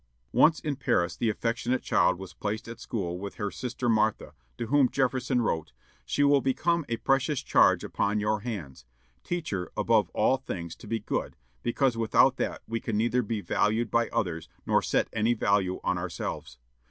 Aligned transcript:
Once 0.31 0.59
in 0.59 0.75
Paris, 0.75 1.15
the 1.15 1.29
affectionate 1.29 1.83
child 1.83 2.17
was 2.17 2.33
placed 2.33 2.67
at 2.67 2.79
school 2.79 3.19
with 3.19 3.35
her 3.35 3.51
sister 3.51 3.87
Martha, 3.87 4.33
to 4.57 4.65
whom 4.65 4.89
Jefferson 4.89 5.43
wrote: 5.43 5.73
"She 6.07 6.23
will 6.23 6.41
become 6.41 6.85
a 6.89 6.97
precious 6.97 7.43
charge 7.43 7.83
upon 7.83 8.19
your 8.19 8.39
hands.... 8.39 8.83
Teach 9.23 9.51
her, 9.51 9.71
above 9.77 10.09
all 10.15 10.37
things, 10.37 10.75
to 10.77 10.87
be 10.87 10.97
good, 10.99 11.35
because 11.61 11.97
without 11.97 12.37
that 12.37 12.63
we 12.67 12.79
can 12.79 12.97
neither 12.97 13.21
be 13.21 13.41
valued 13.41 13.91
by 13.91 14.09
others 14.09 14.49
nor 14.65 14.81
set 14.81 15.07
any 15.13 15.35
value 15.35 15.79
on 15.83 15.99
ourselves. 15.99 16.57